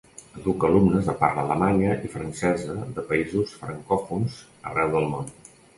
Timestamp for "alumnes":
0.69-1.09